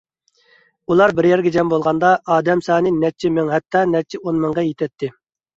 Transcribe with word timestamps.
ئۇلار 0.93 1.13
بىر 1.19 1.27
يەرگە 1.31 1.51
جەم 1.57 1.69
بولغاندا، 1.73 2.13
ئادەم 2.37 2.63
سانى 2.69 2.95
نەچچە 3.05 3.31
مىڭ، 3.37 3.53
ھەتتا 3.57 3.85
نەچچە 3.93 4.23
ئون 4.25 4.41
مىڭغا 4.47 4.65
يېتەتتى. 4.71 5.13